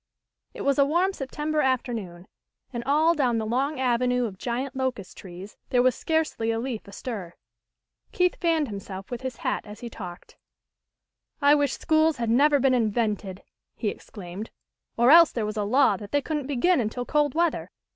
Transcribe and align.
It 0.55 0.61
was 0.61 0.79
a 0.79 0.83
warm 0.83 1.13
September 1.13 1.61
afternoon, 1.61 2.27
and 2.73 2.83
all 2.85 3.13
down 3.13 3.37
the 3.37 3.45
long 3.45 3.79
avenue 3.79 4.25
of 4.25 4.39
giant 4.39 4.75
locust 4.75 5.15
trees 5.15 5.57
there 5.69 5.83
was 5.83 5.93
scarcely 5.93 6.49
a 6.49 6.57
leaf 6.57 6.87
astir. 6.87 7.35
Keith 8.11 8.35
fanned 8.37 8.67
himself 8.67 9.11
with 9.11 9.21
his 9.21 9.35
hat 9.35 9.63
as 9.67 9.81
he 9.81 9.91
talked. 9.91 10.37
"I 11.39 11.53
wish 11.53 11.73
schools 11.77 12.17
had 12.17 12.31
never 12.31 12.59
been 12.59 12.73
invented," 12.73 13.43
he 13.75 13.89
exclaimed, 13.89 14.49
"or 14.97 15.11
else 15.11 15.31
there 15.31 15.45
was 15.45 15.55
a 15.55 15.63
law 15.63 15.97
that 15.97 16.11
they 16.11 16.21
couldn't 16.23 16.47
begin 16.47 16.79
until 16.81 17.05
cold 17.05 17.35
weather. 17.35 17.69